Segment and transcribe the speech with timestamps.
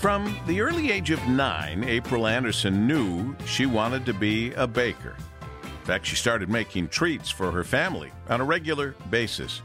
[0.00, 5.14] From the early age of nine, April Anderson knew she wanted to be a baker.
[5.62, 9.60] In fact, she started making treats for her family on a regular basis.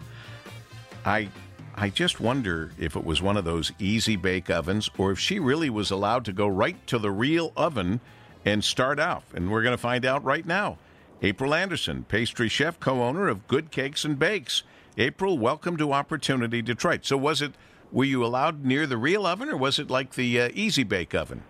[1.06, 1.30] I
[1.74, 5.40] I just wonder if it was one of those easy bake ovens or if she
[5.40, 8.02] really was allowed to go right to the real oven
[8.44, 9.34] and start off.
[9.34, 10.78] And we're going to find out right now.
[11.22, 14.64] April Anderson, pastry chef, co owner of Good Cakes and Bakes.
[14.98, 17.06] April, welcome to Opportunity Detroit.
[17.06, 17.54] So, was it,
[17.92, 21.14] were you allowed near the real oven or was it like the uh, Easy Bake
[21.14, 21.44] oven?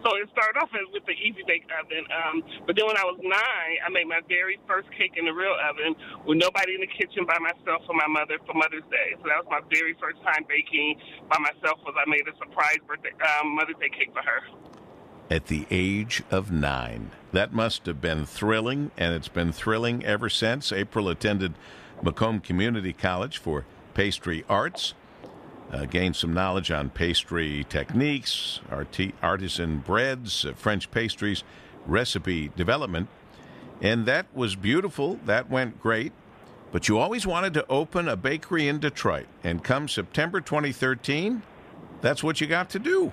[0.00, 3.04] So it started off as with the Easy Bake oven, um, but then when I
[3.04, 5.92] was nine, I made my very first cake in the real oven
[6.24, 9.12] with nobody in the kitchen by myself for my mother for Mother's Day.
[9.20, 10.96] So that was my very first time baking
[11.28, 11.84] by myself.
[11.84, 14.40] Was I made a surprise birthday um, Mother's Day cake for her
[15.30, 17.12] at the age of nine.
[17.32, 20.72] That must have been thrilling, and it's been thrilling ever since.
[20.72, 21.54] April attended
[22.02, 24.94] Macomb Community College for pastry arts,
[25.72, 31.44] uh, gained some knowledge on pastry techniques, arti- artisan breads, uh, French pastries,
[31.86, 33.08] recipe development.
[33.80, 35.18] And that was beautiful.
[35.24, 36.12] That went great.
[36.72, 39.26] But you always wanted to open a bakery in Detroit.
[39.42, 41.42] And come September 2013,
[42.00, 43.12] that's what you got to do.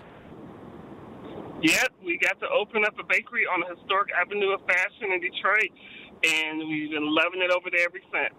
[1.62, 5.19] Yep, we got to open up a bakery on the historic Avenue of Fashion in
[5.19, 5.72] Detroit,
[6.23, 8.36] and we've been loving it over there ever since.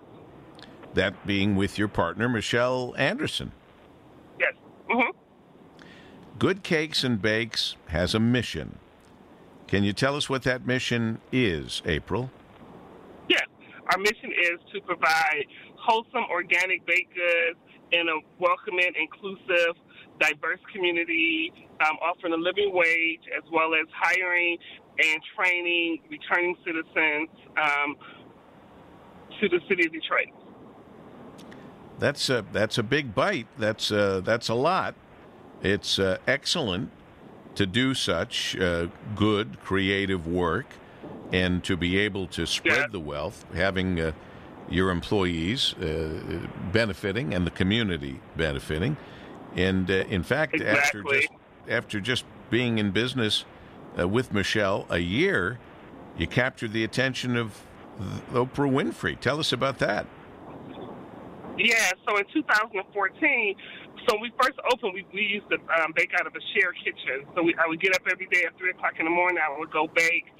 [0.94, 3.52] That being with your partner, Michelle Anderson.
[4.40, 4.54] Yes.
[4.90, 5.10] Mm-hmm.
[6.38, 8.78] Good Cakes and Bakes has a mission.
[9.66, 12.30] Can you tell us what that mission is, April?
[13.28, 13.46] Yes.
[13.92, 15.44] Our mission is to provide
[15.76, 17.58] wholesome organic baked goods
[17.92, 19.76] in a welcoming, inclusive,
[20.20, 24.58] diverse community, um, offering a living wage, as well as hiring
[24.98, 27.96] and training returning citizens um,
[29.40, 30.28] to the city of Detroit.
[31.98, 33.48] That's a that's a big bite.
[33.58, 34.94] That's uh, that's a lot.
[35.62, 36.90] It's uh, excellent
[37.56, 40.66] to do such uh, good creative work
[41.32, 42.86] and to be able to spread yeah.
[42.92, 44.12] the wealth, having uh,
[44.70, 46.40] your employees uh,
[46.72, 48.96] benefiting and the community benefiting.
[49.56, 50.78] And uh, in fact, exactly.
[50.78, 51.28] after just
[51.68, 53.44] after just being in business
[53.98, 55.58] uh, with Michelle a year,
[56.16, 57.64] you captured the attention of
[58.32, 59.18] Oprah Winfrey.
[59.18, 60.06] Tell us about that.
[61.58, 62.86] Yeah, so in 2014,
[64.06, 66.76] so when we first opened, we, we used to um, bake out of a shared
[66.80, 67.26] kitchen.
[67.34, 69.42] So we, I would get up every day at 3 o'clock in the morning.
[69.42, 70.30] I would go bake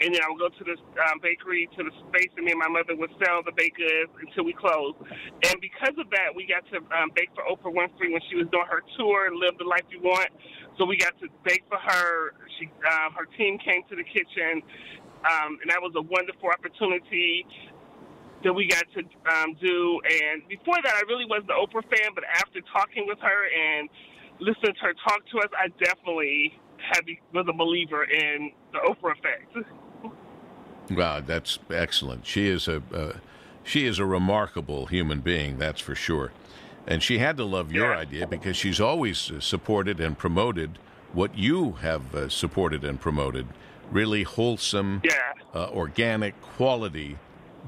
[0.00, 0.76] and then I would go to the
[1.10, 4.10] um, bakery to the space, and me and my mother would sell the baked goods
[4.22, 4.94] until we closed.
[5.50, 8.46] And because of that, we got to um, bake for Oprah Winfrey when she was
[8.54, 10.30] doing her tour, "Live the Life You Want."
[10.78, 12.34] So we got to bake for her.
[12.58, 14.62] She, um, her team came to the kitchen,
[15.26, 17.42] um, and that was a wonderful opportunity
[18.44, 20.00] that we got to um, do.
[20.04, 23.88] And before that, I really wasn't an Oprah fan, but after talking with her and
[24.40, 27.00] listening to her talk to us, I definitely had
[27.34, 29.56] was a believer in the Oprah effect.
[30.90, 32.26] Wow, that's excellent.
[32.26, 33.12] She is a uh,
[33.64, 36.32] she is a remarkable human being, that's for sure.
[36.86, 37.98] And she had to love your yeah.
[37.98, 40.78] idea because she's always supported and promoted
[41.12, 43.46] what you have uh, supported and promoted.
[43.90, 45.32] Really wholesome, yeah.
[45.54, 47.18] uh, organic, quality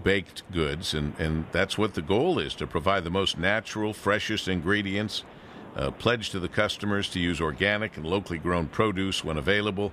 [0.03, 4.49] baked goods, and, and that's what the goal is to provide the most natural, freshest
[4.49, 5.25] ingredients.
[5.77, 9.93] Uh, pledge to the customers to use organic and locally grown produce when available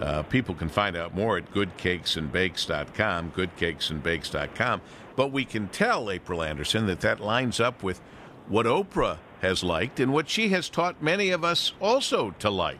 [0.00, 4.80] uh, people can find out more at goodcakesandbakes.com, goodcakesandbakes.com.
[5.16, 8.00] But we can tell, April Anderson, that that lines up with
[8.48, 12.78] what Oprah has liked and what she has taught many of us also to like.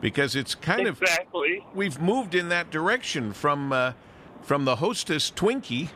[0.00, 0.96] Because it's kind exactly.
[0.96, 1.66] of Exactly.
[1.74, 3.92] we've moved in that direction from uh,
[4.42, 5.90] from the hostess Twinkie.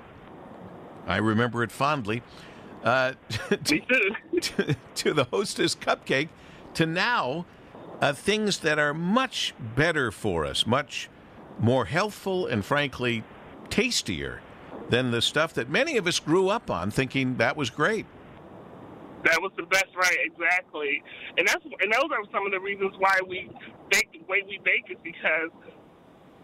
[1.06, 2.22] I remember it fondly.
[2.82, 3.14] Uh,
[3.64, 3.80] to,
[4.40, 6.28] to, to the hostess cupcake
[6.74, 7.46] to now
[8.00, 11.08] uh, things that are much better for us, much
[11.58, 13.24] more healthful, and frankly,
[13.70, 14.40] tastier
[14.90, 18.06] than the stuff that many of us grew up on thinking that was great.
[19.24, 20.18] That was the best, right?
[20.22, 21.02] Exactly,
[21.38, 23.50] and that's and those are some of the reasons why we
[23.90, 25.50] bake the way we bake is because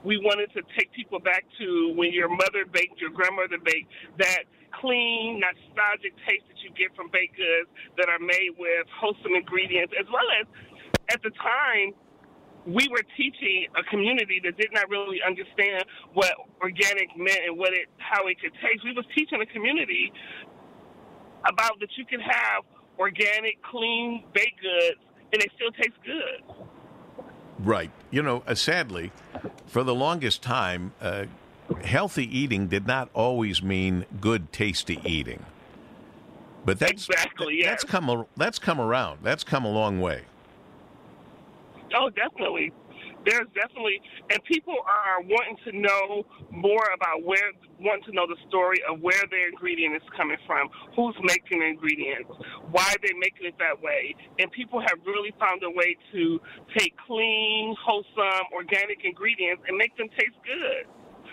[0.05, 4.49] we wanted to take people back to when your mother baked, your grandmother baked, that
[4.81, 7.69] clean, nostalgic taste that you get from baked goods
[7.99, 10.47] that are made with wholesome ingredients, as well as
[11.13, 11.93] at the time,
[12.67, 17.73] we were teaching a community that did not really understand what organic meant and what
[17.73, 18.85] it how it could taste.
[18.85, 20.13] We was teaching a community
[21.49, 22.65] about that you can have
[22.99, 25.01] organic, clean baked goods
[25.33, 26.43] and they still taste good.
[27.63, 27.91] Right.
[28.11, 29.13] You know, uh, sadly,
[29.67, 31.27] for the longest time, uh,
[31.85, 35.45] healthy eating did not always mean good, tasty eating.
[36.65, 37.67] But that's exactly yes.
[37.67, 39.21] that's come that's come around.
[39.23, 40.23] That's come a long way.
[41.95, 42.73] Oh, definitely.
[43.25, 44.01] There's definitely,
[44.33, 49.01] and people are wanting to know more about where, want to know the story of
[49.01, 52.33] where their ingredient is coming from, who's making the ingredients,
[52.73, 54.17] why they're making it that way.
[54.39, 56.41] And people have really found a way to
[56.77, 60.89] take clean, wholesome, organic ingredients and make them taste good.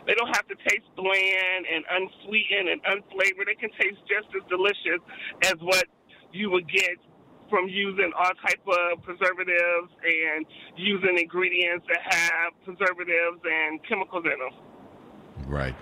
[0.08, 3.48] They don't have to taste bland and unsweetened and unflavored.
[3.48, 5.04] They can taste just as delicious
[5.44, 5.86] as what
[6.32, 7.00] you would get
[7.50, 10.46] from using all type of preservatives and
[10.76, 15.48] using ingredients that have preservatives and chemicals in them.
[15.48, 15.76] Right.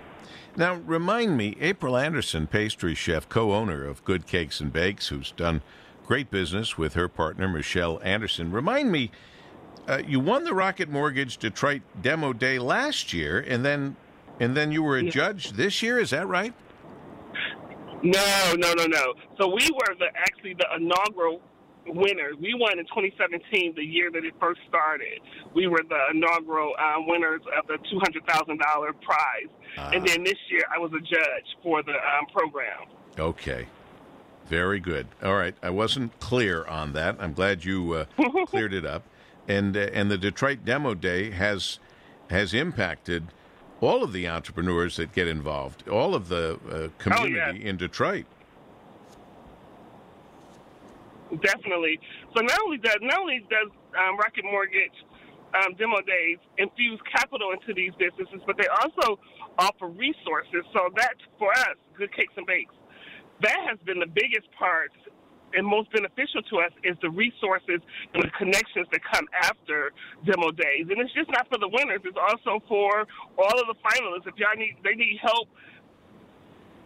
[0.58, 5.32] Now, remind me, April Anderson, pastry chef, co owner of Good Cakes and Bakes, who's
[5.32, 5.62] done
[6.06, 8.52] great business with her partner, Michelle Anderson.
[8.52, 9.12] Remind me,
[9.88, 13.98] uh, you won the Rocket Mortgage Detroit Demo Day last year, and then
[14.40, 15.12] and then you were a yeah.
[15.12, 16.00] judge this year.
[16.00, 16.54] Is that right?
[18.04, 19.14] No, no, no, no.
[19.40, 21.42] So we were the actually the inaugural
[21.86, 22.36] winners.
[22.40, 25.20] We won in 2017, the year that it first started.
[25.54, 28.58] We were the inaugural um, winners of the $200,000
[29.02, 29.50] prize.
[29.78, 29.92] Uh-huh.
[29.94, 32.88] And then this year, I was a judge for the um, program.
[33.18, 33.68] Okay.
[34.48, 35.08] Very good.
[35.24, 35.56] All right.
[35.64, 37.18] I wasn't clear on that.
[37.20, 38.06] I'm glad you uh,
[38.48, 39.04] cleared it up.
[39.48, 41.80] And uh, and the Detroit Demo Day has
[42.30, 43.28] has impacted
[43.82, 48.26] all of the entrepreneurs that get involved, all of the uh, community oh, in Detroit.
[51.32, 52.00] Definitely.
[52.36, 54.94] So not only does not only does um, Rocket Mortgage
[55.58, 59.20] um, demo days infuse capital into these businesses, but they also
[59.58, 60.62] offer resources.
[60.74, 62.76] So that for us, Good Cakes and Bakes,
[63.42, 64.92] that has been the biggest part
[65.56, 67.80] and most beneficial to us is the resources
[68.14, 69.92] and the connections that come after
[70.28, 70.92] demo days.
[70.92, 73.08] And it's just not for the winners; it's also for
[73.40, 74.28] all of the finalists.
[74.28, 75.48] If y'all need, they need help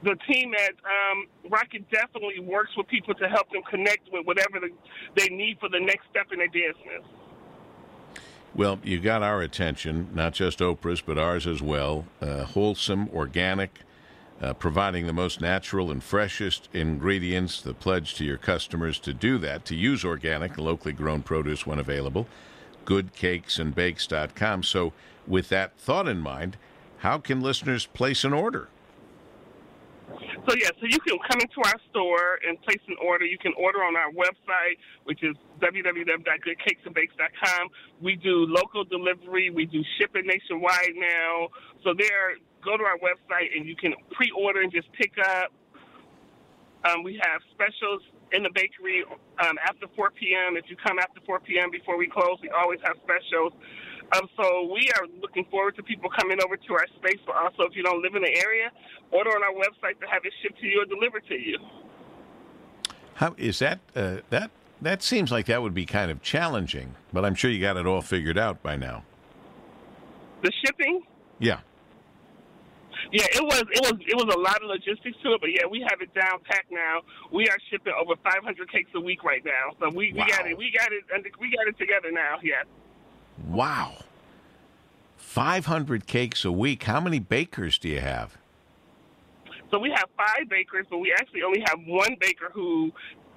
[0.03, 4.59] the team at um, Rocket definitely works with people to help them connect with whatever
[4.59, 4.69] the,
[5.15, 7.03] they need for the next step in their business.
[8.55, 12.05] Well, you got our attention, not just Oprah's, but ours as well.
[12.21, 13.81] Uh, wholesome, organic,
[14.41, 17.61] uh, providing the most natural and freshest ingredients.
[17.61, 21.77] The pledge to your customers to do that, to use organic, locally grown produce when
[21.77, 22.27] available.
[22.85, 24.63] GoodCakesandBakes.com.
[24.63, 24.93] So,
[25.27, 26.57] with that thought in mind,
[26.99, 28.69] how can listeners place an order?
[30.47, 33.25] So yeah, so you can come into our store and place an order.
[33.25, 37.69] You can order on our website, which is www.goodcakesandbakes.com.
[38.01, 39.50] We do local delivery.
[39.50, 41.50] We do shipping nationwide now.
[41.83, 45.51] So there, go to our website and you can pre-order and just pick up.
[46.85, 48.01] Um, we have specials
[48.31, 49.03] in the bakery
[49.44, 50.56] um, after 4 p.m.
[50.56, 51.71] If you come after 4 p.m.
[51.71, 53.51] before we close, we always have specials.
[54.15, 57.63] Um, so we are looking forward to people coming over to our space, but also
[57.63, 58.71] if you don't live in the area,
[59.11, 61.57] order on our website to have it shipped to you or delivered to you.
[63.15, 63.79] How is that?
[63.95, 64.50] Uh, that
[64.81, 67.85] that seems like that would be kind of challenging, but I'm sure you got it
[67.85, 69.03] all figured out by now.
[70.41, 71.03] The shipping?
[71.38, 71.59] Yeah.
[73.11, 75.65] Yeah, it was it was it was a lot of logistics to it, but yeah,
[75.69, 77.01] we have it down packed now.
[77.31, 80.23] We are shipping over 500 cakes a week right now, so we, wow.
[80.25, 81.03] we got it we got it
[81.39, 82.38] we got it together now.
[82.44, 82.63] Yeah.
[83.47, 83.97] Wow.
[85.18, 86.83] 500 cakes a week.
[86.83, 88.38] How many bakers do you have?
[89.71, 92.91] So we have five bakers, but we actually only have one baker who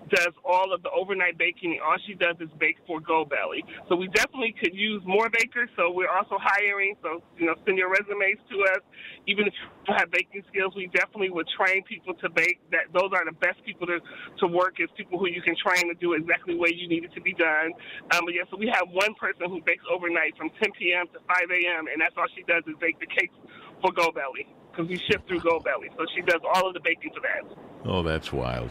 [0.08, 1.78] does all of the overnight baking.
[1.84, 3.62] All she does is bake for Goldbelly.
[3.88, 5.68] So we definitely could use more bakers.
[5.76, 6.96] So we're also hiring.
[7.02, 8.82] So you know, send your resumes to us.
[9.26, 9.54] Even if
[9.86, 12.60] you have baking skills, we definitely would train people to bake.
[12.70, 14.00] That those are the best people to
[14.40, 17.12] to work is people who you can train to do exactly way you need it
[17.14, 17.72] to be done.
[18.14, 21.06] Um, but yeah, so we have one person who bakes overnight from 10 p.m.
[21.12, 21.86] to 5 a.m.
[21.86, 23.34] and that's all she does is bake the cakes
[23.80, 25.90] for Goldbelly because we ship through Goldbelly.
[25.96, 27.44] So she does all of the baking for that.
[27.84, 28.70] Oh, that's wild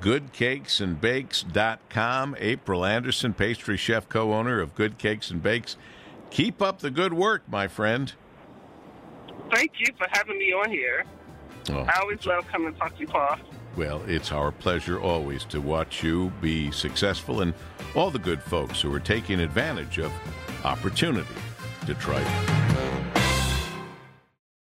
[0.00, 2.36] goodcakesandbakes.com.
[2.38, 5.76] April Anderson, pastry chef, co owner of Good Cakes and Bakes.
[6.30, 8.12] Keep up the good work, my friend.
[9.52, 11.04] Thank you for having me on here.
[11.70, 13.36] Oh, I always love coming to talk to you, Paul.
[13.76, 17.52] Well, it's our pleasure always to watch you be successful and
[17.94, 20.12] all the good folks who are taking advantage of
[20.64, 21.34] opportunity
[21.86, 22.59] to try.